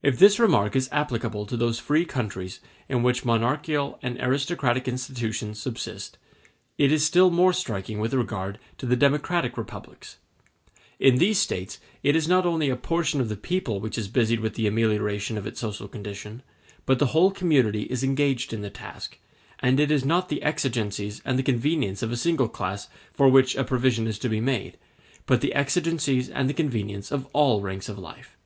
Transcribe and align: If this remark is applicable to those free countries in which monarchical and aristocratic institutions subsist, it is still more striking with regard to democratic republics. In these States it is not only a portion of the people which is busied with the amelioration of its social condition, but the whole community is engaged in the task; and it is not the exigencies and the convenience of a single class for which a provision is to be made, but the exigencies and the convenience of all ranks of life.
If 0.00 0.20
this 0.20 0.38
remark 0.38 0.76
is 0.76 0.88
applicable 0.92 1.44
to 1.46 1.56
those 1.56 1.80
free 1.80 2.04
countries 2.04 2.60
in 2.88 3.02
which 3.02 3.24
monarchical 3.24 3.98
and 4.00 4.16
aristocratic 4.20 4.86
institutions 4.86 5.60
subsist, 5.60 6.18
it 6.78 6.92
is 6.92 7.04
still 7.04 7.30
more 7.32 7.52
striking 7.52 7.98
with 7.98 8.14
regard 8.14 8.60
to 8.78 8.86
democratic 8.94 9.58
republics. 9.58 10.18
In 11.00 11.16
these 11.16 11.40
States 11.40 11.80
it 12.04 12.14
is 12.14 12.28
not 12.28 12.46
only 12.46 12.70
a 12.70 12.76
portion 12.76 13.20
of 13.20 13.28
the 13.28 13.36
people 13.36 13.80
which 13.80 13.98
is 13.98 14.06
busied 14.06 14.38
with 14.38 14.54
the 14.54 14.68
amelioration 14.68 15.36
of 15.36 15.48
its 15.48 15.58
social 15.58 15.88
condition, 15.88 16.44
but 16.86 17.00
the 17.00 17.06
whole 17.06 17.32
community 17.32 17.82
is 17.82 18.04
engaged 18.04 18.52
in 18.52 18.62
the 18.62 18.70
task; 18.70 19.18
and 19.58 19.80
it 19.80 19.90
is 19.90 20.04
not 20.04 20.28
the 20.28 20.44
exigencies 20.44 21.20
and 21.24 21.36
the 21.40 21.50
convenience 21.52 22.04
of 22.04 22.12
a 22.12 22.16
single 22.16 22.48
class 22.48 22.88
for 23.12 23.28
which 23.28 23.56
a 23.56 23.64
provision 23.64 24.06
is 24.06 24.20
to 24.20 24.28
be 24.28 24.40
made, 24.40 24.78
but 25.26 25.40
the 25.40 25.52
exigencies 25.54 26.28
and 26.30 26.48
the 26.48 26.54
convenience 26.54 27.10
of 27.10 27.26
all 27.32 27.60
ranks 27.60 27.88
of 27.88 27.98
life. 27.98 28.36